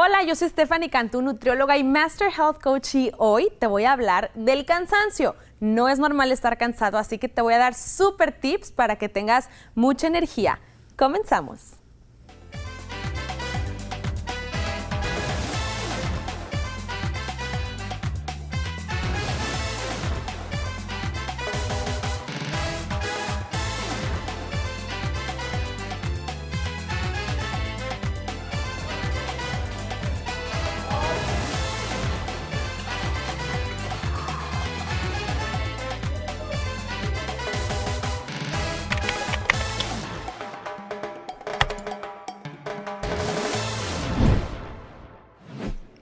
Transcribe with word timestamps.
Hola, 0.00 0.22
yo 0.22 0.36
soy 0.36 0.48
Stephanie 0.50 0.90
Cantú, 0.90 1.22
nutrióloga 1.22 1.76
y 1.76 1.82
Master 1.82 2.28
Health 2.28 2.62
Coach 2.62 2.94
y 2.94 3.10
hoy 3.18 3.48
te 3.58 3.66
voy 3.66 3.84
a 3.84 3.90
hablar 3.90 4.30
del 4.36 4.64
cansancio. 4.64 5.34
No 5.58 5.88
es 5.88 5.98
normal 5.98 6.30
estar 6.30 6.56
cansado, 6.56 6.98
así 6.98 7.18
que 7.18 7.28
te 7.28 7.42
voy 7.42 7.54
a 7.54 7.58
dar 7.58 7.74
super 7.74 8.30
tips 8.30 8.70
para 8.70 8.94
que 8.94 9.08
tengas 9.08 9.48
mucha 9.74 10.06
energía. 10.06 10.60
Comenzamos. 10.96 11.77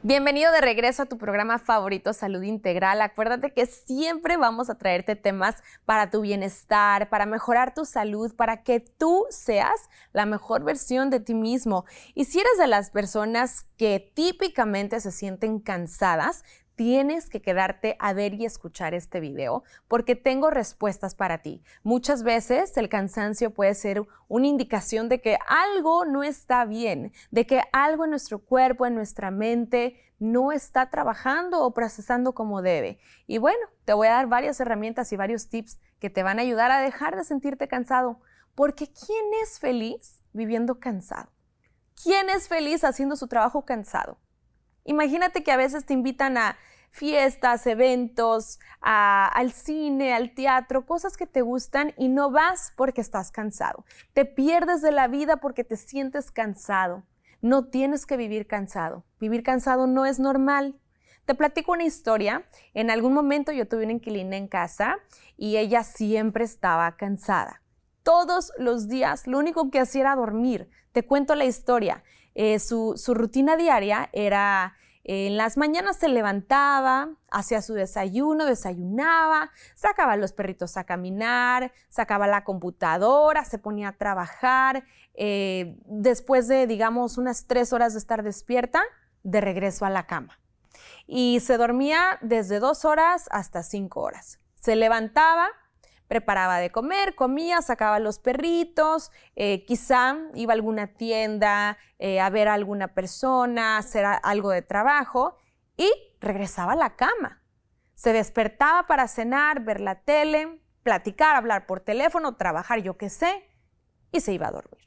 Bienvenido 0.06 0.52
de 0.52 0.60
regreso 0.60 1.02
a 1.02 1.06
tu 1.06 1.18
programa 1.18 1.58
favorito 1.58 2.12
Salud 2.12 2.40
Integral. 2.42 3.02
Acuérdate 3.02 3.52
que 3.52 3.66
siempre 3.66 4.36
vamos 4.36 4.70
a 4.70 4.78
traerte 4.78 5.16
temas 5.16 5.56
para 5.84 6.10
tu 6.10 6.20
bienestar, 6.20 7.08
para 7.08 7.26
mejorar 7.26 7.74
tu 7.74 7.84
salud, 7.84 8.32
para 8.36 8.62
que 8.62 8.78
tú 8.78 9.26
seas 9.30 9.90
la 10.12 10.24
mejor 10.24 10.62
versión 10.62 11.10
de 11.10 11.18
ti 11.18 11.34
mismo. 11.34 11.86
Y 12.14 12.26
si 12.26 12.38
eres 12.38 12.56
de 12.56 12.68
las 12.68 12.90
personas 12.90 13.66
que 13.76 14.12
típicamente 14.14 15.00
se 15.00 15.10
sienten 15.10 15.58
cansadas, 15.58 16.44
tienes 16.76 17.28
que 17.28 17.42
quedarte 17.42 17.96
a 17.98 18.12
ver 18.12 18.34
y 18.34 18.44
escuchar 18.44 18.94
este 18.94 19.18
video 19.18 19.64
porque 19.88 20.14
tengo 20.14 20.50
respuestas 20.50 21.14
para 21.14 21.38
ti. 21.38 21.62
Muchas 21.82 22.22
veces 22.22 22.76
el 22.76 22.88
cansancio 22.88 23.52
puede 23.52 23.74
ser 23.74 24.06
una 24.28 24.46
indicación 24.46 25.08
de 25.08 25.20
que 25.20 25.38
algo 25.48 26.04
no 26.04 26.22
está 26.22 26.64
bien, 26.66 27.12
de 27.30 27.46
que 27.46 27.62
algo 27.72 28.04
en 28.04 28.10
nuestro 28.10 28.38
cuerpo, 28.38 28.86
en 28.86 28.94
nuestra 28.94 29.30
mente, 29.30 30.00
no 30.18 30.52
está 30.52 30.90
trabajando 30.90 31.62
o 31.62 31.74
procesando 31.74 32.34
como 32.34 32.62
debe. 32.62 32.98
Y 33.26 33.38
bueno, 33.38 33.66
te 33.84 33.92
voy 33.92 34.08
a 34.08 34.12
dar 34.12 34.26
varias 34.28 34.60
herramientas 34.60 35.12
y 35.12 35.16
varios 35.16 35.48
tips 35.48 35.80
que 35.98 36.10
te 36.10 36.22
van 36.22 36.38
a 36.38 36.42
ayudar 36.42 36.70
a 36.70 36.80
dejar 36.80 37.16
de 37.16 37.24
sentirte 37.24 37.68
cansado. 37.68 38.20
Porque 38.54 38.86
¿quién 38.86 39.24
es 39.42 39.58
feliz 39.58 40.22
viviendo 40.32 40.78
cansado? 40.78 41.30
¿Quién 42.02 42.28
es 42.30 42.48
feliz 42.48 42.84
haciendo 42.84 43.16
su 43.16 43.26
trabajo 43.28 43.64
cansado? 43.64 44.18
Imagínate 44.86 45.42
que 45.42 45.52
a 45.52 45.56
veces 45.56 45.84
te 45.84 45.92
invitan 45.92 46.38
a 46.38 46.56
fiestas, 46.90 47.66
eventos, 47.66 48.58
al 48.80 49.52
cine, 49.52 50.14
al 50.14 50.34
teatro, 50.34 50.86
cosas 50.86 51.16
que 51.16 51.26
te 51.26 51.42
gustan 51.42 51.92
y 51.98 52.08
no 52.08 52.30
vas 52.30 52.72
porque 52.76 53.02
estás 53.02 53.30
cansado. 53.30 53.84
Te 54.14 54.24
pierdes 54.24 54.80
de 54.80 54.92
la 54.92 55.06
vida 55.08 55.36
porque 55.36 55.64
te 55.64 55.76
sientes 55.76 56.30
cansado. 56.30 57.04
No 57.42 57.66
tienes 57.66 58.06
que 58.06 58.16
vivir 58.16 58.46
cansado. 58.46 59.04
Vivir 59.20 59.42
cansado 59.42 59.86
no 59.86 60.06
es 60.06 60.18
normal. 60.18 60.80
Te 61.26 61.34
platico 61.34 61.72
una 61.72 61.84
historia. 61.84 62.46
En 62.72 62.90
algún 62.90 63.12
momento 63.12 63.52
yo 63.52 63.68
tuve 63.68 63.84
una 63.84 63.92
inquilina 63.92 64.36
en 64.36 64.48
casa 64.48 64.96
y 65.36 65.56
ella 65.56 65.82
siempre 65.82 66.44
estaba 66.44 66.96
cansada. 66.96 67.62
Todos 68.02 68.52
los 68.56 68.88
días 68.88 69.26
lo 69.26 69.38
único 69.38 69.70
que 69.70 69.80
hacía 69.80 70.02
era 70.02 70.16
dormir. 70.16 70.70
Te 70.92 71.04
cuento 71.04 71.34
la 71.34 71.44
historia. 71.44 72.04
Eh, 72.34 72.58
su, 72.58 72.94
rutina 73.14 73.56
diaria 73.56 74.08
era, 74.12 74.76
en 75.08 75.36
las 75.36 75.56
mañanas 75.56 75.98
se 75.98 76.08
levantaba, 76.08 77.10
hacía 77.30 77.62
su 77.62 77.74
desayuno, 77.74 78.44
desayunaba, 78.44 79.52
sacaba 79.76 80.14
a 80.14 80.16
los 80.16 80.32
perritos 80.32 80.76
a 80.76 80.82
caminar, 80.82 81.72
sacaba 81.88 82.26
la 82.26 82.42
computadora, 82.42 83.44
se 83.44 83.58
ponía 83.58 83.90
a 83.90 83.92
trabajar. 83.92 84.82
Eh, 85.14 85.78
después 85.84 86.48
de, 86.48 86.66
digamos, 86.66 87.18
unas 87.18 87.46
tres 87.46 87.72
horas 87.72 87.92
de 87.92 88.00
estar 88.00 88.24
despierta, 88.24 88.82
de 89.22 89.40
regreso 89.40 89.86
a 89.86 89.90
la 89.90 90.08
cama. 90.08 90.40
Y 91.06 91.38
se 91.38 91.56
dormía 91.56 92.18
desde 92.20 92.58
dos 92.58 92.84
horas 92.84 93.28
hasta 93.30 93.62
cinco 93.62 94.00
horas. 94.00 94.40
Se 94.56 94.74
levantaba, 94.74 95.50
preparaba 96.08 96.58
de 96.58 96.70
comer, 96.70 97.14
comía, 97.14 97.62
sacaba 97.62 97.98
los 97.98 98.18
perritos, 98.18 99.10
eh, 99.34 99.64
quizá 99.64 100.16
iba 100.34 100.52
a 100.52 100.54
alguna 100.54 100.88
tienda 100.94 101.78
eh, 101.98 102.20
a 102.20 102.30
ver 102.30 102.48
a 102.48 102.54
alguna 102.54 102.94
persona, 102.94 103.78
hacer 103.78 104.04
algo 104.04 104.50
de 104.50 104.62
trabajo 104.62 105.36
y 105.76 105.90
regresaba 106.20 106.72
a 106.72 106.76
la 106.76 106.96
cama. 106.96 107.42
Se 107.94 108.12
despertaba 108.12 108.86
para 108.86 109.08
cenar, 109.08 109.60
ver 109.60 109.80
la 109.80 110.02
tele, 110.02 110.60
platicar, 110.82 111.36
hablar 111.36 111.66
por 111.66 111.80
teléfono, 111.80 112.36
trabajar, 112.36 112.80
yo 112.80 112.96
qué 112.96 113.08
sé, 113.08 113.50
y 114.12 114.20
se 114.20 114.32
iba 114.32 114.48
a 114.48 114.52
dormir. 114.52 114.86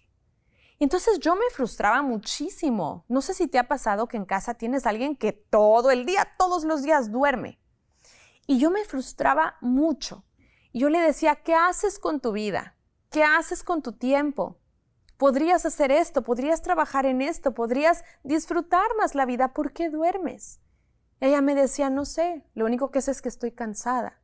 Entonces 0.79 1.19
yo 1.19 1.35
me 1.35 1.49
frustraba 1.51 2.01
muchísimo. 2.01 3.03
No 3.09 3.21
sé 3.21 3.33
si 3.33 3.47
te 3.47 3.59
ha 3.59 3.67
pasado 3.67 4.07
que 4.07 4.15
en 4.15 4.25
casa 4.25 4.53
tienes 4.53 4.85
a 4.85 4.91
alguien 4.91 5.17
que 5.17 5.33
todo 5.33 5.91
el 5.91 6.05
día, 6.05 6.35
todos 6.37 6.63
los 6.63 6.83
días 6.83 7.11
duerme. 7.11 7.59
Y 8.47 8.59
yo 8.59 8.71
me 8.71 8.85
frustraba 8.85 9.57
mucho 9.59 10.23
yo 10.73 10.89
le 10.89 10.99
decía, 10.99 11.35
¿qué 11.35 11.55
haces 11.55 11.97
con 11.97 12.19
tu 12.19 12.31
vida? 12.31 12.75
¿Qué 13.09 13.23
haces 13.23 13.63
con 13.63 13.81
tu 13.81 13.93
tiempo? 13.93 14.59
Podrías 15.17 15.65
hacer 15.65 15.91
esto, 15.91 16.21
podrías 16.23 16.61
trabajar 16.61 17.05
en 17.05 17.21
esto, 17.21 17.53
podrías 17.53 18.03
disfrutar 18.23 18.87
más 18.97 19.15
la 19.15 19.25
vida. 19.25 19.53
¿Por 19.53 19.73
qué 19.73 19.89
duermes? 19.89 20.61
Ella 21.19 21.41
me 21.41 21.55
decía, 21.55 21.89
no 21.89 22.05
sé, 22.05 22.45
lo 22.53 22.65
único 22.65 22.91
que 22.91 23.01
sé 23.01 23.11
es 23.11 23.21
que 23.21 23.29
estoy 23.29 23.51
cansada. 23.51 24.21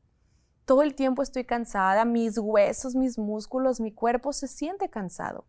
Todo 0.66 0.84
el 0.84 0.96
tiempo 0.96 1.22
estoy 1.22 1.44
cansada, 1.44 2.06
mis 2.06 2.38
huesos, 2.38 2.96
mis 2.96 3.18
músculos, 3.18 3.82
mi 3.82 3.92
cuerpo 3.92 4.32
se 4.32 4.48
siente 4.48 4.90
cansado. 4.90 5.48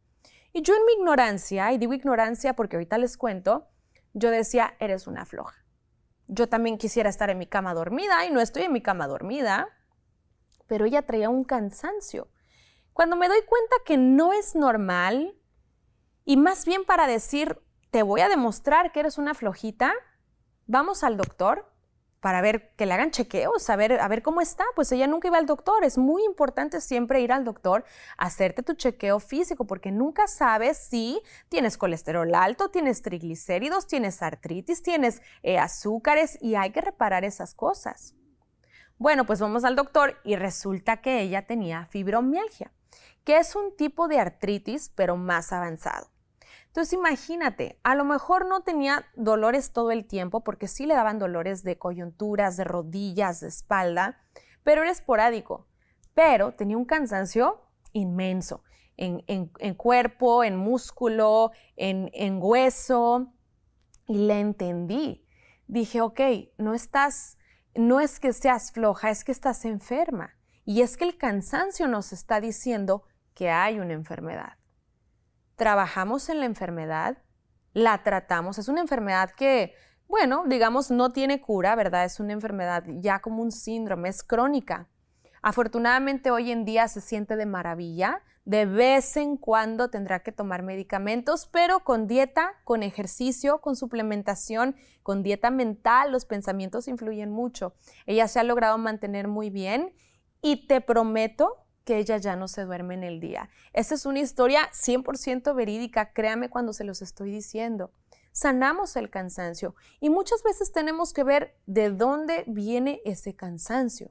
Y 0.53 0.63
yo 0.63 0.75
en 0.75 0.85
mi 0.87 0.95
ignorancia, 0.95 1.73
y 1.73 1.79
digo 1.79 1.93
ignorancia 1.93 2.57
porque 2.57 2.77
ahorita 2.77 2.99
les 2.99 3.17
cuento, 3.17 3.69
yo 4.15 4.31
decía, 4.31 4.75
eres 4.81 5.07
una 5.07 5.27
floja. 5.27 5.55
Yo 6.27 6.49
también 6.49 6.79
quisiera 6.79 7.09
estar 7.11 7.31
en 7.31 7.39
mi 7.39 7.47
cama 7.47 7.75
dormida 7.75 8.25
y 8.25 8.31
no 8.31 8.41
estoy 8.41 8.63
en 8.65 8.73
mi 8.73 8.83
cama 8.83 9.07
dormida 9.07 9.69
pero 10.67 10.85
ella 10.85 11.03
traía 11.03 11.29
un 11.29 11.45
cansancio. 11.45 12.29
Cuando 12.93 13.17
me 13.17 13.29
doy 13.29 13.41
cuenta 13.47 13.77
que 13.85 13.97
no 13.97 14.33
es 14.33 14.55
normal, 14.55 15.37
y 16.25 16.37
más 16.37 16.65
bien 16.65 16.85
para 16.85 17.07
decir, 17.07 17.61
te 17.91 18.03
voy 18.03 18.21
a 18.21 18.29
demostrar 18.29 18.93
que 18.93 19.01
eres 19.01 19.19
una 19.19 19.35
flojita, 19.35 19.93
vamos 20.67 21.05
al 21.05 21.17
doctor 21.17 21.71
para 22.21 22.41
ver 22.41 22.75
que 22.75 22.87
le 22.87 22.95
hagan 22.95 23.13
chequeos, 23.13 23.71
a 23.71 23.77
ver, 23.77 24.01
a 24.01 24.09
ver 24.09 24.21
cómo 24.23 24.41
está. 24.41 24.65
Pues 24.75 24.91
ella 24.91 25.07
nunca 25.07 25.29
iba 25.29 25.39
al 25.39 25.47
doctor. 25.47 25.85
Es 25.85 25.97
muy 25.97 26.25
importante 26.25 26.81
siempre 26.81 27.21
ir 27.21 27.31
al 27.31 27.45
doctor, 27.45 27.85
hacerte 28.19 28.65
tu 28.65 28.75
chequeo 28.75 29.21
físico, 29.21 29.67
porque 29.67 29.93
nunca 29.93 30.27
sabes 30.27 30.77
si 30.77 31.23
tienes 31.49 31.79
colesterol 31.79 32.35
alto, 32.35 32.69
tienes 32.71 33.03
triglicéridos, 33.03 33.87
tienes 33.87 34.23
artritis, 34.23 34.83
tienes 34.83 35.23
eh, 35.43 35.59
azúcares 35.59 36.37
y 36.41 36.57
hay 36.57 36.73
que 36.73 36.81
reparar 36.81 37.25
esas 37.25 37.55
cosas. 37.55 38.17
Bueno, 38.99 39.27
pues 39.27 39.41
vamos 39.41 39.65
al 39.65 39.77
doctor 39.77 40.17
y 40.25 40.37
resulta 40.37 41.03
que 41.03 41.21
ella 41.21 41.47
tenía 41.47 41.85
fibromialgia, 41.87 42.73
que 43.25 43.37
es 43.37 43.55
un 43.55 43.77
tipo 43.77 44.09
de 44.09 44.19
artritis, 44.19 44.91
pero 44.95 45.17
más 45.17 45.53
avanzado. 45.53 46.09
Entonces 46.69 46.95
imagínate, 46.95 47.79
a 47.83 47.95
lo 47.95 48.05
mejor 48.05 48.47
no 48.47 48.63
tenía 48.63 49.05
dolores 49.15 49.73
todo 49.73 49.91
el 49.91 50.07
tiempo, 50.07 50.45
porque 50.45 50.67
sí 50.67 50.87
le 50.87 50.95
daban 50.95 51.19
dolores 51.19 51.63
de 51.63 51.79
coyunturas, 51.79 52.57
de 52.57 52.65
rodillas, 52.65 53.41
de 53.41 53.49
espalda, 53.49 54.19
pero 54.63 54.83
era 54.83 54.91
esporádico. 54.91 55.67
Pero 56.15 56.53
tenía 56.53 56.79
un 56.79 56.87
cansancio 56.87 57.63
inmenso 57.93 58.63
en, 58.97 59.75
cuerpo, 59.75 60.43
en 60.43 60.57
músculo, 60.57 61.53
en, 61.77 62.11
en 62.15 62.39
hueso, 62.41 63.33
y 64.07 64.19
le 64.19 64.41
entendí. 64.41 65.27
Dije, 65.67 66.01
ok, 66.01 66.21
no 66.59 66.75
estás 66.75 67.36
no 67.79 68.01
es 68.01 68.21
que 68.21 68.33
seas 68.33 68.73
floja, 68.73 69.11
es 69.11 69.25
que 69.25 69.33
estás 69.33 69.65
enferma. 69.65 70.35
Y 70.65 70.83
es 70.83 70.97
que 70.97 71.05
el 71.05 71.17
cansancio 71.17 71.87
nos 71.87 72.13
está 72.13 72.41
diciendo 72.41 73.05
que 73.35 73.51
hay 73.51 73.79
una 73.79 73.93
enfermedad. 73.93 74.55
Trabajamos 75.55 76.29
en 76.29 76.41
la 76.41 76.47
enfermedad, 76.47 77.19
la 77.73 78.03
tratamos. 78.03 78.59
Es 78.59 78.69
una 78.69 78.81
enfermedad 78.81 79.31
que, 79.31 79.75
bueno, 80.09 80.45
digamos, 80.47 80.91
no 80.91 81.11
tiene 81.11 81.41
cura, 81.41 81.77
¿verdad? 81.77 82.05
Es 82.05 82.19
una 82.19 82.33
enfermedad 82.33 82.85
ya 82.87 83.21
como 83.21 83.43
un 83.43 83.53
síndrome, 83.53 84.09
es 84.09 84.25
crónica. 84.25 84.89
Afortunadamente 85.47 86.33
hoy 86.33 86.51
en 86.51 86.65
día 86.65 86.89
se 86.89 87.01
siente 87.01 87.37
de 87.37 87.47
maravilla. 87.47 88.21
De 88.45 88.67
vez 88.67 89.17
en 89.17 89.37
cuando 89.37 89.91
tendrá 89.91 90.25
que 90.25 90.33
tomar 90.33 90.65
medicamentos, 90.65 91.47
pero 91.47 91.85
con 91.85 92.09
dieta, 92.09 92.55
con 92.65 92.83
ejercicio, 92.83 93.61
con 93.61 93.77
suplementación, 93.77 94.75
con 95.05 95.23
dieta 95.23 95.53
mental, 95.53 96.11
los 96.11 96.25
pensamientos 96.25 96.89
influyen 96.89 97.31
mucho. 97.31 97.75
Ella 98.07 98.27
se 98.27 98.41
ha 98.41 98.43
logrado 98.43 98.77
mantener 98.77 99.29
muy 99.29 99.51
bien 99.51 99.95
y 100.43 100.67
te 100.67 100.81
prometo 100.81 101.65
que 101.85 101.99
ella 101.99 102.17
ya 102.17 102.35
no 102.35 102.49
se 102.49 102.65
duerme 102.65 102.95
en 102.95 103.05
el 103.05 103.21
día. 103.21 103.49
Esta 103.73 103.95
es 103.95 104.05
una 104.05 104.19
historia 104.19 104.69
100% 104.73 105.55
verídica, 105.55 106.13
créame 106.13 106.51
cuando 106.51 106.73
se 106.73 106.83
los 106.83 107.03
estoy 107.03 107.31
diciendo. 107.31 107.93
Sanamos 108.33 108.97
el 108.97 109.11
cansancio 109.11 109.77
y 110.01 110.11
muchas 110.11 110.43
veces 110.43 110.73
tenemos 110.73 111.13
que 111.13 111.23
ver 111.23 111.57
de 111.67 111.91
dónde 111.91 112.43
viene 112.49 113.01
ese 113.05 113.37
cansancio. 113.37 114.11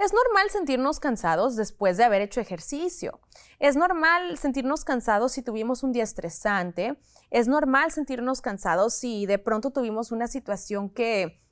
Es 0.00 0.14
normal 0.14 0.48
sentirnos 0.48 0.98
cansados 0.98 1.56
después 1.56 1.98
de 1.98 2.04
haber 2.04 2.22
hecho 2.22 2.40
ejercicio. 2.40 3.20
Es 3.58 3.76
normal 3.76 4.38
sentirnos 4.38 4.82
cansados 4.82 5.32
si 5.32 5.42
tuvimos 5.42 5.82
un 5.82 5.92
día 5.92 6.04
estresante. 6.04 6.98
Es 7.30 7.48
normal 7.48 7.92
sentirnos 7.92 8.40
cansados 8.40 8.94
si 8.94 9.26
de 9.26 9.38
pronto 9.38 9.72
tuvimos 9.72 10.10
una 10.10 10.26
situación 10.26 10.88
que, 10.88 11.42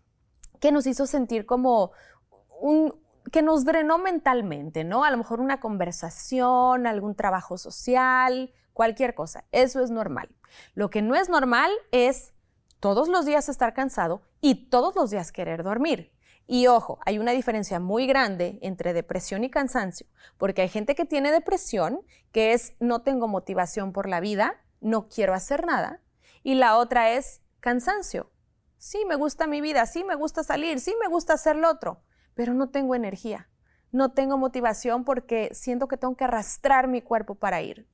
que 0.60 0.72
nos 0.72 0.86
hizo 0.86 1.06
sentir 1.06 1.44
como 1.44 1.92
un, 2.58 2.94
que 3.30 3.42
nos 3.42 3.66
drenó 3.66 3.98
mentalmente, 3.98 4.82
¿no? 4.82 5.04
A 5.04 5.10
lo 5.10 5.18
mejor 5.18 5.40
una 5.40 5.60
conversación, 5.60 6.86
algún 6.86 7.14
trabajo 7.14 7.58
social, 7.58 8.50
cualquier 8.72 9.14
cosa. 9.14 9.44
Eso 9.52 9.82
es 9.84 9.90
normal. 9.90 10.34
Lo 10.72 10.88
que 10.88 11.02
no 11.02 11.14
es 11.14 11.28
normal 11.28 11.70
es 11.92 12.32
todos 12.80 13.08
los 13.08 13.26
días 13.26 13.50
estar 13.50 13.74
cansado 13.74 14.22
y 14.40 14.70
todos 14.70 14.96
los 14.96 15.10
días 15.10 15.32
querer 15.32 15.62
dormir. 15.62 16.14
Y 16.50 16.66
ojo, 16.66 16.98
hay 17.04 17.18
una 17.18 17.32
diferencia 17.32 17.78
muy 17.78 18.06
grande 18.06 18.58
entre 18.62 18.94
depresión 18.94 19.44
y 19.44 19.50
cansancio, 19.50 20.06
porque 20.38 20.62
hay 20.62 20.70
gente 20.70 20.94
que 20.94 21.04
tiene 21.04 21.30
depresión, 21.30 22.00
que 22.32 22.54
es 22.54 22.74
no 22.80 23.02
tengo 23.02 23.28
motivación 23.28 23.92
por 23.92 24.08
la 24.08 24.18
vida, 24.18 24.56
no 24.80 25.10
quiero 25.10 25.34
hacer 25.34 25.66
nada, 25.66 26.00
y 26.42 26.54
la 26.54 26.78
otra 26.78 27.10
es 27.10 27.42
cansancio. 27.60 28.32
Sí, 28.78 29.04
me 29.06 29.14
gusta 29.14 29.46
mi 29.46 29.60
vida, 29.60 29.84
sí, 29.84 30.04
me 30.04 30.14
gusta 30.14 30.42
salir, 30.42 30.80
sí, 30.80 30.94
me 30.98 31.08
gusta 31.08 31.34
hacer 31.34 31.54
lo 31.54 31.70
otro, 31.70 32.02
pero 32.32 32.54
no 32.54 32.70
tengo 32.70 32.94
energía, 32.94 33.50
no 33.92 34.12
tengo 34.12 34.38
motivación 34.38 35.04
porque 35.04 35.50
siento 35.52 35.86
que 35.86 35.98
tengo 35.98 36.16
que 36.16 36.24
arrastrar 36.24 36.88
mi 36.88 37.02
cuerpo 37.02 37.34
para 37.34 37.60
ir. 37.60 37.86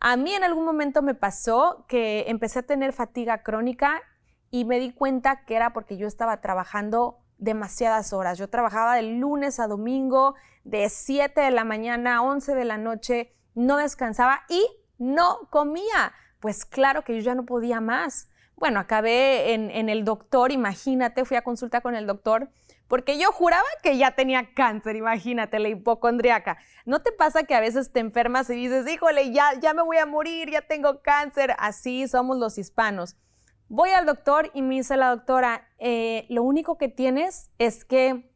A 0.00 0.16
mí 0.16 0.34
en 0.34 0.42
algún 0.42 0.64
momento 0.64 1.02
me 1.02 1.14
pasó 1.14 1.84
que 1.86 2.24
empecé 2.26 2.58
a 2.58 2.66
tener 2.66 2.92
fatiga 2.92 3.44
crónica 3.44 4.02
y 4.50 4.64
me 4.64 4.80
di 4.80 4.92
cuenta 4.92 5.44
que 5.44 5.54
era 5.54 5.72
porque 5.72 5.96
yo 5.96 6.08
estaba 6.08 6.40
trabajando 6.40 7.22
demasiadas 7.38 8.12
horas. 8.12 8.38
Yo 8.38 8.48
trabajaba 8.48 8.96
de 8.96 9.02
lunes 9.02 9.60
a 9.60 9.66
domingo, 9.66 10.34
de 10.64 10.88
7 10.88 11.40
de 11.40 11.50
la 11.50 11.64
mañana 11.64 12.16
a 12.16 12.22
11 12.22 12.54
de 12.54 12.64
la 12.64 12.78
noche, 12.78 13.32
no 13.54 13.76
descansaba 13.76 14.42
y 14.48 14.66
no 14.98 15.48
comía. 15.50 16.12
Pues 16.40 16.64
claro 16.64 17.02
que 17.02 17.14
yo 17.14 17.20
ya 17.20 17.34
no 17.34 17.44
podía 17.44 17.80
más. 17.80 18.28
Bueno, 18.56 18.80
acabé 18.80 19.52
en, 19.52 19.88
el 19.90 20.04
doctor, 20.04 20.50
imagínate, 20.50 21.24
fui 21.26 21.36
a 21.36 21.44
consulta 21.44 21.82
con 21.82 21.94
el 21.94 22.06
doctor 22.06 22.48
porque 22.88 23.18
yo 23.18 23.32
juraba 23.32 23.66
que 23.82 23.98
ya 23.98 24.12
tenía 24.12 24.54
cáncer, 24.54 24.96
imagínate, 24.96 25.58
la 25.58 25.68
hipocondriaca. 25.68 26.56
¿No 26.84 27.02
te 27.02 27.12
pasa 27.12 27.42
que 27.42 27.54
a 27.54 27.60
veces 27.60 27.92
te 27.92 28.00
enfermas 28.00 28.48
y 28.48 28.54
dices, 28.54 28.88
híjole, 28.88 29.32
ya, 29.32 29.58
ya 29.60 29.74
me 29.74 29.82
voy 29.82 29.98
a 29.98 30.06
morir, 30.06 30.50
ya 30.50 30.62
tengo 30.62 31.02
cáncer? 31.02 31.54
Así 31.58 32.06
somos 32.06 32.38
los 32.38 32.58
hispanos. 32.58 33.16
Voy 33.68 33.90
al 33.90 34.06
doctor 34.06 34.50
y 34.54 34.62
me 34.62 34.76
dice 34.76 34.96
la 34.96 35.10
doctora, 35.10 35.68
eh, 35.78 36.26
lo 36.28 36.42
único 36.42 36.78
que 36.78 36.88
tienes 36.88 37.50
es 37.58 37.84
que, 37.84 38.32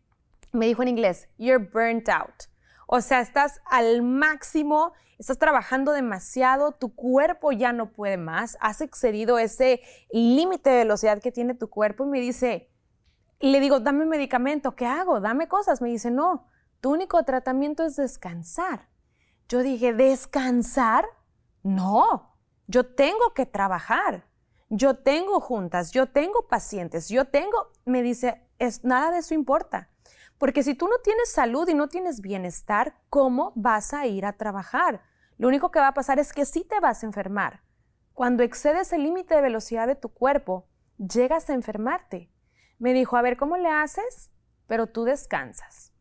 me 0.53 0.67
dijo 0.67 0.83
en 0.83 0.89
inglés, 0.89 1.29
you're 1.39 1.71
burnt 1.73 2.09
out. 2.09 2.45
O 2.89 3.01
sea, 3.01 3.21
estás 3.21 3.61
al 3.67 4.03
máximo, 4.03 4.93
estás 5.19 5.39
trabajando 5.39 5.93
demasiado, 5.93 6.73
tu 6.73 6.95
cuerpo 6.97 7.53
ya 7.53 7.73
no 7.73 7.93
puede 7.93 8.17
más, 8.17 8.59
has 8.61 8.81
excedido 8.81 9.39
ese 9.39 9.81
límite 10.11 10.71
de 10.71 10.79
velocidad 10.79 11.23
que 11.23 11.31
tiene 11.31 11.55
tu 11.55 11.71
cuerpo 11.71 12.05
y 12.05 12.09
me 12.09 12.21
dice, 12.21 12.71
le 13.41 13.61
digo, 13.61 13.81
dame 13.81 14.05
medicamento, 14.05 14.77
¿qué 14.77 14.87
hago? 14.87 15.21
Dame 15.21 15.49
cosas. 15.49 15.81
Me 15.81 15.89
dice, 15.89 16.11
no, 16.11 16.47
tu 16.81 16.93
único 16.93 17.23
tratamiento 17.25 17.85
es 17.85 17.97
descansar. 17.97 18.89
Yo 19.49 19.63
dije, 19.63 19.93
¿descansar? 19.95 21.07
No, 21.63 22.37
yo 22.67 22.87
tengo 22.95 23.33
que 23.35 23.47
trabajar. 23.47 24.27
Yo 24.73 24.95
tengo 24.95 25.41
juntas, 25.41 25.91
yo 25.91 26.07
tengo 26.07 26.47
pacientes, 26.47 27.09
yo 27.09 27.25
tengo, 27.25 27.73
me 27.85 28.03
dice, 28.03 28.47
es, 28.61 28.85
nada 28.85 29.11
de 29.11 29.19
eso 29.19 29.35
importa. 29.35 29.91
Porque 30.39 30.63
si 30.63 30.77
tú 30.77 30.87
no 30.87 30.99
tienes 31.03 31.33
salud 31.33 31.69
y 31.69 31.75
no 31.75 31.89
tienes 31.89 32.21
bienestar, 32.21 32.95
¿cómo 33.11 33.53
vas 33.57 33.93
a 33.93 34.07
ir 34.07 34.25
a 34.25 34.35
trabajar? 34.35 35.03
Lo 35.39 35.49
único 35.49 35.73
que 35.73 35.81
va 35.81 35.89
a 35.89 35.95
pasar 35.95 36.21
es 36.21 36.33
que 36.33 36.45
sí 36.45 36.63
te 36.63 36.79
vas 36.79 37.03
a 37.03 37.07
enfermar. 37.07 37.65
Cuando 38.15 38.45
excedes 38.45 38.93
el 38.93 39.03
límite 39.03 39.35
de 39.35 39.43
velocidad 39.43 39.89
de 39.89 39.97
tu 39.97 40.09
cuerpo, 40.09 40.69
llegas 40.99 41.51
a 41.51 41.55
enfermarte. 41.55 42.31
Me 42.79 42.93
dijo, 42.93 43.17
a 43.17 43.23
ver, 43.23 43.37
¿cómo 43.37 43.57
le 43.57 43.69
haces? 43.69 44.31
Pero 44.69 44.87
tú 44.87 45.03
descansas. 45.03 45.93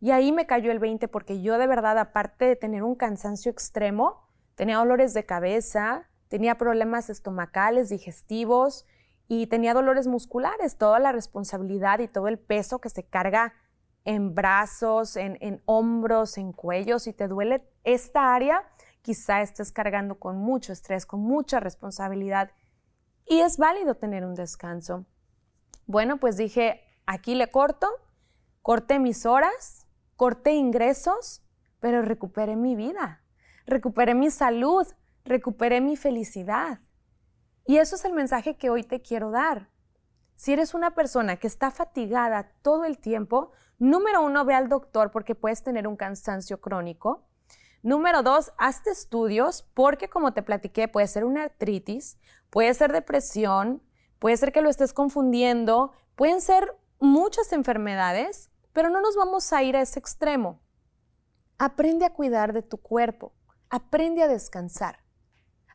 Y 0.00 0.10
ahí 0.10 0.32
me 0.32 0.46
cayó 0.46 0.72
el 0.72 0.80
20 0.80 1.06
porque 1.06 1.42
yo 1.42 1.58
de 1.58 1.68
verdad, 1.68 1.96
aparte 1.96 2.46
de 2.46 2.56
tener 2.56 2.82
un 2.82 2.96
cansancio 2.96 3.52
extremo, 3.52 4.28
tenía 4.56 4.78
dolores 4.78 5.14
de 5.14 5.26
cabeza, 5.26 6.09
tenía 6.30 6.54
problemas 6.54 7.10
estomacales, 7.10 7.88
digestivos 7.88 8.86
y 9.26 9.48
tenía 9.48 9.74
dolores 9.74 10.06
musculares, 10.06 10.78
toda 10.78 11.00
la 11.00 11.10
responsabilidad 11.10 11.98
y 11.98 12.06
todo 12.06 12.28
el 12.28 12.38
peso 12.38 12.80
que 12.80 12.88
se 12.88 13.02
carga 13.02 13.52
en 14.04 14.32
brazos, 14.32 15.16
en, 15.16 15.60
hombros, 15.66 16.38
en 16.38 16.52
cuellos. 16.52 17.02
Si 17.02 17.12
te 17.12 17.26
duele 17.26 17.68
esta 17.82 18.32
área, 18.32 18.62
quizá 19.02 19.42
estés 19.42 19.72
cargando 19.72 20.20
con 20.20 20.38
mucho 20.38 20.72
estrés, 20.72 21.04
con 21.04 21.20
mucha 21.20 21.58
responsabilidad. 21.58 22.52
Y 23.26 23.40
es 23.40 23.58
válido 23.58 23.96
tener 23.96 24.24
un 24.24 24.36
descanso. 24.36 25.06
Bueno, 25.86 26.18
pues 26.18 26.36
dije, 26.36 26.80
aquí 27.06 27.34
le 27.34 27.50
corto, 27.50 27.88
corté 28.62 29.00
mis 29.00 29.26
horas, 29.26 29.88
corté 30.14 30.52
ingresos, 30.52 31.42
pero 31.80 32.02
recuperé 32.02 32.54
mi 32.54 32.76
vida, 32.76 33.20
recuperé 33.66 34.14
mi 34.14 34.30
salud, 34.30 34.86
recuperé 35.24 35.80
mi 35.80 35.96
felicidad. 35.96 36.80
Y 37.66 37.78
eso 37.78 37.96
es 37.96 38.04
el 38.04 38.12
mensaje 38.12 38.56
que 38.56 38.70
hoy 38.70 38.82
te 38.82 39.00
quiero 39.00 39.30
dar. 39.30 39.70
Si 40.36 40.52
eres 40.52 40.74
una 40.74 40.94
persona 40.94 41.36
que 41.36 41.46
está 41.46 41.70
fatigada 41.70 42.52
todo 42.62 42.84
el 42.84 42.98
tiempo, 42.98 43.52
número 43.78 44.22
uno, 44.22 44.44
ve 44.44 44.54
al 44.54 44.68
doctor 44.68 45.10
porque 45.10 45.34
puedes 45.34 45.62
tener 45.62 45.86
un 45.86 45.96
cansancio 45.96 46.60
crónico. 46.60 47.28
Número 47.82 48.22
dos, 48.22 48.52
hazte 48.58 48.90
estudios 48.90 49.62
porque 49.74 50.08
como 50.08 50.32
te 50.32 50.42
platiqué, 50.42 50.88
puede 50.88 51.06
ser 51.06 51.24
una 51.24 51.44
artritis, 51.44 52.18
puede 52.50 52.72
ser 52.74 52.92
depresión, 52.92 53.82
puede 54.18 54.36
ser 54.36 54.52
que 54.52 54.62
lo 54.62 54.68
estés 54.68 54.92
confundiendo, 54.92 55.92
pueden 56.14 56.40
ser 56.40 56.76
muchas 56.98 57.52
enfermedades, 57.52 58.50
pero 58.72 58.90
no 58.90 59.00
nos 59.00 59.16
vamos 59.16 59.52
a 59.52 59.62
ir 59.62 59.76
a 59.76 59.82
ese 59.82 59.98
extremo. 59.98 60.60
Aprende 61.58 62.04
a 62.04 62.12
cuidar 62.14 62.52
de 62.52 62.62
tu 62.62 62.78
cuerpo, 62.78 63.34
aprende 63.68 64.22
a 64.22 64.28
descansar. 64.28 65.00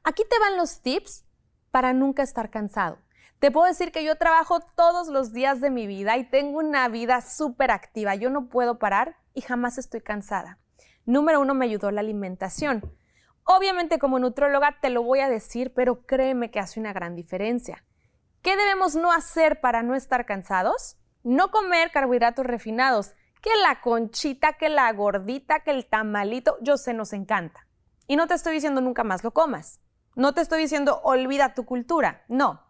Aquí 0.08 0.24
te 0.30 0.38
van 0.38 0.56
los 0.56 0.82
tips 0.82 1.26
para 1.72 1.92
nunca 1.92 2.22
estar 2.22 2.52
cansado. 2.52 3.00
Te 3.40 3.50
puedo 3.50 3.66
decir 3.66 3.92
que 3.92 4.04
yo 4.04 4.18
trabajo 4.18 4.60
todos 4.60 5.08
los 5.08 5.34
días 5.34 5.62
de 5.62 5.72
mi 5.72 5.88
vida 5.88 6.16
y 6.18 6.30
tengo 6.30 6.60
una 6.60 6.88
vida 6.90 7.22
súper 7.22 7.72
activa. 7.72 8.14
Yo 8.14 8.30
no 8.30 8.48
puedo 8.48 8.78
parar 8.78 9.18
y 9.34 9.42
jamás 9.42 9.80
estoy 9.80 10.02
cansada. 10.02 10.60
Número 11.08 11.42
uno, 11.42 11.56
me 11.56 11.66
ayudó 11.66 11.90
la 11.90 12.02
alimentación. 12.02 12.96
Obviamente 13.46 13.98
como 13.98 14.20
nutróloga 14.20 14.78
te 14.80 14.92
lo 14.92 15.02
voy 15.02 15.22
a 15.22 15.30
decir, 15.30 15.74
pero 15.74 16.06
créeme 16.06 16.52
que 16.52 16.60
hace 16.60 16.80
una 16.80 16.94
gran 16.94 17.16
diferencia. 17.16 17.84
¿Qué 18.44 18.56
debemos 18.56 18.96
no 18.96 19.12
hacer 19.12 19.60
para 19.60 19.82
no 19.82 19.96
estar 19.96 20.28
cansados? 20.28 20.98
No 21.24 21.50
comer 21.50 21.90
carbohidratos 21.90 22.46
refinados, 22.46 23.16
que 23.42 23.50
la 23.64 23.82
conchita, 23.82 24.54
que 24.54 24.70
la 24.70 24.94
gordita, 24.94 25.62
que 25.62 25.72
el 25.72 25.88
tamalito, 25.88 26.60
yo 26.62 26.78
sé, 26.78 26.94
nos 26.94 27.12
encanta. 27.12 27.68
Y 28.06 28.18
no 28.18 28.28
te 28.28 28.36
estoy 28.36 28.54
diciendo 28.54 28.82
nunca 28.82 29.04
más 29.04 29.24
lo 29.24 29.32
comas. 29.32 29.80
No 30.16 30.34
te 30.34 30.42
estoy 30.42 30.62
diciendo 30.62 31.02
olvida 31.04 31.54
tu 31.54 31.66
cultura, 31.66 32.24
no. 32.28 32.62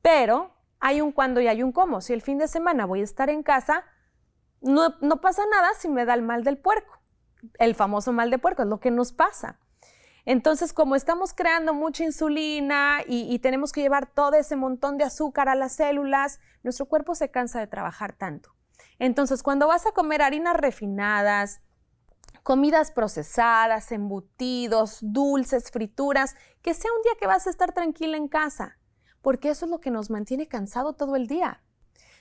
Pero 0.00 0.54
hay 0.80 1.00
un 1.00 1.12
cuando 1.12 1.40
y 1.40 1.46
hay 1.46 1.62
un 1.62 1.72
cómo. 1.72 2.00
Si 2.00 2.12
el 2.12 2.22
fin 2.22 2.38
de 2.38 2.48
semana 2.48 2.86
voy 2.86 3.00
a 3.00 3.04
estar 3.04 3.30
en 3.30 3.42
casa, 3.42 3.84
no, 4.60 4.96
no 5.00 5.20
pasa 5.20 5.42
nada 5.50 5.68
si 5.78 5.88
me 5.88 6.04
da 6.04 6.14
el 6.14 6.22
mal 6.22 6.44
del 6.44 6.58
puerco. 6.58 6.98
El 7.58 7.74
famoso 7.74 8.12
mal 8.12 8.30
de 8.30 8.38
puerco 8.38 8.62
es 8.62 8.68
lo 8.68 8.80
que 8.80 8.90
nos 8.90 9.12
pasa. 9.12 9.58
Entonces, 10.24 10.72
como 10.72 10.94
estamos 10.94 11.34
creando 11.34 11.74
mucha 11.74 12.04
insulina 12.04 13.00
y, 13.06 13.38
tenemos 13.40 13.72
que 13.72 13.80
llevar 13.80 14.06
todo 14.06 14.34
ese 14.34 14.54
montón 14.54 14.96
de 14.96 15.04
azúcar 15.04 15.48
a 15.48 15.56
las 15.56 15.74
células, 15.74 16.40
nuestro 16.62 16.86
cuerpo 16.86 17.14
se 17.14 17.30
cansa 17.30 17.58
de 17.58 17.66
trabajar 17.66 18.12
tanto. 18.12 18.54
Entonces, 18.98 19.42
cuando 19.42 19.66
vas 19.66 19.84
a 19.86 19.92
comer 19.92 20.22
harinas 20.22 20.56
refinadas, 20.56 21.60
comidas 22.42 22.90
procesadas, 22.90 23.92
embutidos, 23.92 24.98
dulces, 25.00 25.70
frituras, 25.70 26.34
que 26.60 26.74
sea 26.74 26.90
un 26.96 27.02
día 27.02 27.12
que 27.18 27.26
vas 27.26 27.46
a 27.46 27.50
estar 27.50 27.72
tranquila 27.72 28.16
en 28.16 28.28
casa, 28.28 28.78
porque 29.20 29.50
eso 29.50 29.66
es 29.66 29.70
lo 29.70 29.80
que 29.80 29.90
nos 29.90 30.10
mantiene 30.10 30.48
cansado 30.48 30.94
todo 30.94 31.16
el 31.16 31.26
día. 31.26 31.62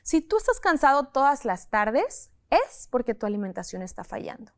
Si 0.04 0.22
tú 0.22 0.38
estás 0.38 0.60
cansado 0.60 1.08
todas 1.08 1.46
las 1.46 1.70
tardes, 1.70 2.32
es 2.50 2.88
porque 2.92 3.14
tu 3.14 3.26
alimentación 3.26 3.82
está 3.82 4.04
fallando. 4.04 4.52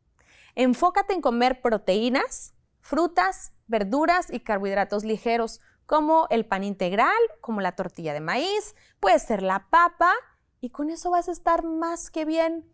Enfócate 0.55 1.13
en 1.13 1.21
comer 1.21 1.61
proteínas, 1.61 2.53
frutas, 2.81 3.53
verduras 3.67 4.31
y 4.31 4.41
carbohidratos 4.41 5.03
ligeros, 5.03 5.61
como 5.85 6.27
el 6.29 6.45
pan 6.45 6.63
integral, 6.63 7.17
como 7.41 7.61
la 7.61 7.75
tortilla 7.75 8.13
de 8.13 8.21
maíz, 8.21 8.75
puede 8.99 9.19
ser 9.19 9.41
la 9.43 9.69
papa, 9.69 10.13
y 10.61 10.69
con 10.69 10.89
eso 10.89 11.11
vas 11.11 11.27
a 11.27 11.33
estar 11.33 11.65
más 11.65 12.09
que 12.09 12.23
bien. 12.23 12.72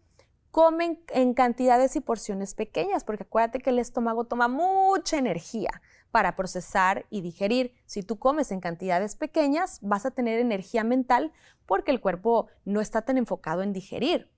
Comen 0.52 1.00
en 1.10 1.34
cantidades 1.34 1.96
y 1.96 2.02
porciones 2.02 2.56
pequeñas, 2.56 3.04
porque 3.04 3.24
acuérdate 3.24 3.60
que 3.60 3.70
el 3.70 3.80
estómago 3.80 4.26
toma 4.26 4.48
mucha 4.48 5.18
energía 5.18 5.70
para 6.12 6.36
procesar 6.36 7.06
y 7.10 7.22
digerir. 7.22 7.74
Si 7.86 8.02
tú 8.02 8.18
comes 8.18 8.52
en 8.52 8.60
cantidades 8.60 9.16
pequeñas, 9.16 9.80
vas 9.82 10.06
a 10.06 10.12
tener 10.12 10.40
energía 10.40 10.84
mental 10.84 11.32
porque 11.66 11.92
el 11.92 12.02
cuerpo 12.02 12.48
no 12.66 12.82
está 12.82 13.04
tan 13.04 13.18
enfocado 13.18 13.62
en 13.62 13.74
digerir. 13.74 14.32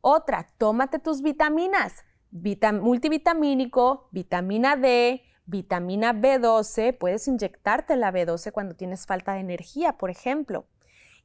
Otra, 0.00 0.46
tómate 0.58 0.98
tus 0.98 1.22
vitaminas. 1.22 2.04
multivitamínico, 2.30 4.08
vitamina 4.12 4.76
D, 4.76 5.22
vitamina 5.46 6.12
B12, 6.12 6.96
puedes 6.96 7.28
inyectarte 7.28 7.96
la 7.96 8.12
B12 8.12 8.50
cuando 8.52 8.74
tienes 8.74 9.06
falta 9.06 9.34
de 9.34 9.40
energía, 9.40 9.98
por 9.98 10.10
ejemplo. 10.10 10.66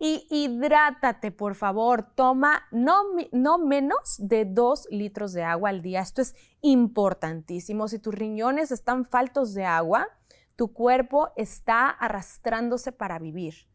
Y 0.01 0.25
hidrátate, 0.29 1.29
por 1.31 1.55
favor. 1.55 2.03
Toma 2.15 2.63
no, 2.71 3.03
no 3.33 3.57
menos 3.57 4.15
de 4.17 4.45
dos 4.45 4.87
litros 4.89 5.33
de 5.33 5.43
agua 5.43 5.69
al 5.69 5.81
día. 5.81 5.99
Esto 5.99 6.21
es 6.21 6.35
importantísimo. 6.61 7.89
Si 7.89 7.99
tus 7.99 8.15
riñones 8.15 8.71
están 8.71 9.03
faltos 9.03 9.53
de 9.53 9.65
agua, 9.65 10.07
tu 10.55 10.71
cuerpo 10.71 11.31
está 11.35 11.89
arrastrándose 11.89 12.93
para 12.93 13.19
vivir. 13.19 13.67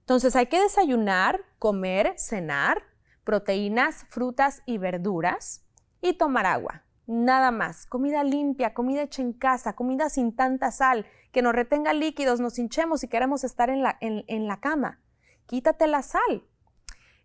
Entonces 0.00 0.36
hay 0.36 0.46
que 0.46 0.60
desayunar, 0.60 1.40
comer, 1.58 2.12
cenar, 2.18 2.82
proteínas, 3.24 4.04
frutas 4.10 4.62
y 4.66 4.76
verduras 4.76 5.64
y 6.02 6.12
tomar 6.12 6.44
agua. 6.44 6.84
Nada 7.06 7.50
más. 7.50 7.86
Comida 7.86 8.22
limpia, 8.22 8.74
comida 8.74 9.00
hecha 9.00 9.22
en 9.22 9.32
casa, 9.32 9.74
comida 9.74 10.10
sin 10.10 10.36
tanta 10.36 10.70
sal, 10.72 11.06
que 11.32 11.40
nos 11.40 11.54
retenga 11.54 11.94
líquidos, 11.94 12.38
nos 12.38 12.58
hinchemos 12.58 13.02
y 13.02 13.08
queremos 13.08 13.44
estar 13.44 13.70
en 13.70 13.82
la, 13.82 13.96
en 14.00 14.46
la 14.46 14.60
cama 14.60 15.00
quítate 15.46 15.86
la 15.86 16.02
sal. 16.02 16.44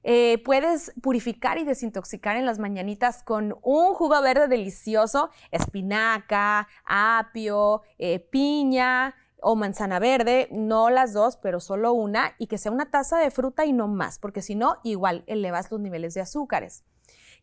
Eh, 0.04 0.42
puedes 0.46 0.94
purificar 1.02 1.58
y 1.58 1.66
desintoxicar 1.66 2.38
en 2.38 2.46
las 2.46 2.58
mañanitas 2.58 3.22
con 3.24 3.58
un 3.62 3.94
jugo 3.94 4.22
verde 4.22 4.48
delicioso, 4.48 5.30
espinaca, 5.52 6.70
apio, 6.86 7.82
eh, 7.98 8.20
piña 8.20 9.16
o 9.42 9.56
manzana 9.56 10.00
verde, 10.00 10.48
no 10.52 10.90
las 10.90 11.14
dos, 11.14 11.38
pero 11.38 11.60
solo 11.60 11.94
una, 11.94 12.34
y 12.38 12.48
que 12.48 12.58
sea 12.58 12.72
una 12.72 12.92
taza 12.92 13.18
de 13.18 13.32
fruta 13.32 13.66
y 13.66 13.74
no 13.74 13.88
más, 13.88 14.20
porque 14.20 14.42
si 14.42 14.56
no, 14.56 14.78
igual 14.84 15.24
elevas 15.28 15.72
los 15.72 15.80
niveles 15.80 16.14
de 16.14 16.22
azúcares. 16.22 16.84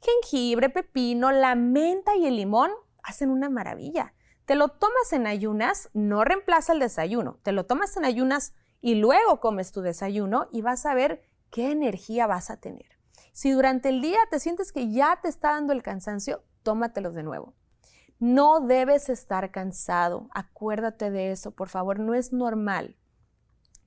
Jengibre, 0.02 0.68
pepino, 0.68 1.32
la 1.32 1.54
menta 1.54 2.16
y 2.16 2.26
el 2.26 2.36
limón 2.36 2.70
hacen 3.02 3.30
una 3.30 3.48
maravilla. 3.48 4.14
Te 4.44 4.54
lo 4.54 4.68
tomas 4.68 5.12
en 5.12 5.26
ayunas, 5.26 5.90
no 5.92 6.24
reemplaza 6.24 6.72
el 6.72 6.80
desayuno, 6.80 7.38
te 7.42 7.52
lo 7.52 7.66
tomas 7.66 7.96
en 7.96 8.04
ayunas 8.04 8.54
y 8.80 8.96
luego 8.96 9.40
comes 9.40 9.72
tu 9.72 9.80
desayuno 9.80 10.48
y 10.52 10.62
vas 10.62 10.86
a 10.86 10.94
ver 10.94 11.22
qué 11.50 11.70
energía 11.70 12.26
vas 12.26 12.50
a 12.50 12.58
tener. 12.58 12.86
Si 13.32 13.50
durante 13.50 13.90
el 13.90 14.00
día 14.00 14.18
te 14.30 14.40
sientes 14.40 14.72
que 14.72 14.90
ya 14.90 15.18
te 15.22 15.28
está 15.28 15.50
dando 15.50 15.72
el 15.72 15.82
cansancio, 15.82 16.42
tómatelos 16.62 17.14
de 17.14 17.22
nuevo. 17.22 17.54
No 18.18 18.60
debes 18.60 19.10
estar 19.10 19.50
cansado, 19.50 20.28
acuérdate 20.32 21.10
de 21.10 21.32
eso, 21.32 21.50
por 21.50 21.68
favor, 21.68 21.98
no 21.98 22.14
es 22.14 22.32
normal. 22.32 22.96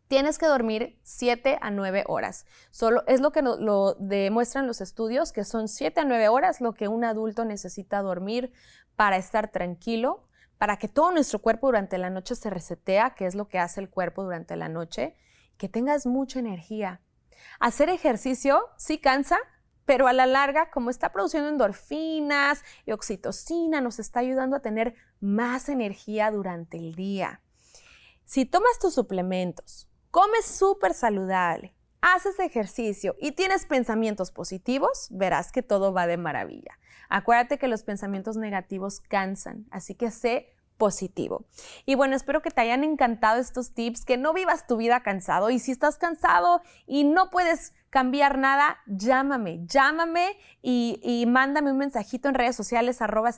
Tienes 0.08 0.38
que 0.38 0.46
dormir 0.46 1.00
7 1.04 1.60
a 1.62 1.72
9 1.72 2.04
horas. 2.08 2.46
Solo 2.72 3.04
es 3.08 3.22
lo 3.22 3.32
que 3.32 3.42
lo 3.42 3.96
demuestran 3.96 4.68
los 4.68 4.82
estudios, 4.82 5.32
que 5.32 5.44
son 5.44 5.68
7 5.68 6.00
a 6.00 6.06
9 6.06 6.30
horas 6.30 6.62
lo 6.62 6.74
que 6.74 6.88
un 6.88 7.04
adulto 7.04 7.46
necesita 7.46 8.02
dormir 8.02 8.52
para 8.96 9.18
estar 9.18 9.52
tranquilo, 9.52 10.28
para 10.60 10.78
que 10.78 10.90
todo 10.90 11.12
nuestro 11.12 11.40
cuerpo 11.40 11.68
durante 11.68 11.98
la 11.98 12.10
noche 12.10 12.36
se 12.36 12.50
resetea, 12.50 13.16
que 13.16 13.26
es 13.26 13.34
lo 13.34 13.48
que 13.48 13.58
hace 13.58 13.80
el 13.80 13.90
cuerpo 13.90 14.24
durante 14.24 14.58
la 14.58 14.68
noche, 14.70 15.16
que 15.58 15.70
tengas 15.70 16.06
mucha 16.06 16.38
energía. 16.38 17.02
Hacer 17.62 17.90
ejercicio 17.90 18.66
sí 18.78 19.00
cansa, 19.00 19.40
pero 19.86 20.08
a 20.08 20.14
la 20.14 20.26
larga, 20.26 20.70
como 20.70 20.90
está 20.90 21.14
produciendo 21.14 21.50
endorfinas 21.50 22.62
y 22.86 22.92
oxitocina, 22.92 23.80
nos 23.80 24.00
está 24.00 24.20
ayudando 24.20 24.58
a 24.58 24.62
tener 24.62 24.96
más 25.22 25.70
energía 25.70 26.30
durante 26.30 26.78
el 26.78 26.94
día. 26.94 27.42
Si 28.26 28.46
tomas 28.46 28.78
tus 28.80 28.94
suplementos, 28.94 29.90
comes 30.12 30.46
súper 30.46 30.94
saludable, 30.94 31.74
haces 32.02 32.40
ejercicio 32.40 33.16
y 33.20 33.34
tienes 33.34 33.66
pensamientos 33.66 34.32
positivos, 34.32 35.08
verás 35.12 35.52
que 35.52 35.64
todo 35.64 35.94
va 35.94 36.08
de 36.08 36.18
maravilla. 36.18 36.78
Acuérdate 37.10 37.58
que 37.58 37.68
los 37.68 37.84
pensamientos 37.84 38.38
negativos 38.38 39.00
cansan, 39.00 39.66
así 39.72 39.96
que 39.96 40.12
sé 40.12 40.54
positivo. 40.78 41.46
Y 41.86 41.96
bueno, 41.96 42.16
espero 42.16 42.42
que 42.42 42.52
te 42.52 42.62
hayan 42.62 42.84
encantado 42.84 43.40
estos 43.40 43.74
tips, 43.74 44.06
que 44.06 44.18
no 44.18 44.34
vivas 44.34 44.66
tu 44.66 44.78
vida 44.78 45.02
cansado 45.02 45.50
y 45.50 45.60
si 45.60 45.72
estás 45.72 45.98
cansado 45.98 46.62
y 46.88 47.04
no 47.04 47.30
puedes 47.30 47.74
cambiar 47.90 48.38
nada, 48.38 48.78
llámame, 48.88 49.66
llámame 49.66 50.38
y, 50.62 51.26
mándame 51.28 51.72
un 51.72 51.80
mensajito 51.80 52.30
en 52.30 52.36
redes 52.36 52.56
sociales 52.56 53.02
arroba 53.02 53.32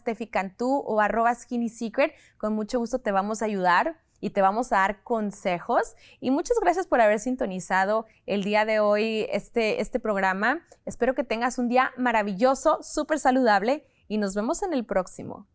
o 0.59 1.01
arroba 1.01 1.33
Skinny 1.33 1.69
Secret. 1.69 2.13
Con 2.37 2.53
mucho 2.53 2.79
gusto 2.79 2.99
te 2.99 3.11
vamos 3.11 3.41
a 3.41 3.45
ayudar 3.45 3.99
y 4.21 4.29
te 4.29 4.41
vamos 4.41 4.71
a 4.71 4.77
dar 4.77 5.03
consejos. 5.03 5.95
Y 6.21 6.31
muchas 6.31 6.57
gracias 6.61 6.87
por 6.87 7.01
haber 7.01 7.19
sintonizado 7.19 8.05
el 8.25 8.43
día 8.43 8.63
de 8.63 8.79
hoy 8.79 9.27
este, 9.31 9.81
este 9.81 9.99
programa. 9.99 10.65
Espero 10.85 11.15
que 11.15 11.25
tengas 11.25 11.57
un 11.57 11.67
día 11.67 11.91
maravilloso, 11.97 12.79
súper 12.81 13.19
saludable 13.19 13.85
y 14.07 14.17
nos 14.17 14.35
vemos 14.35 14.63
en 14.63 14.73
el 14.73 14.85
próximo. 14.85 15.47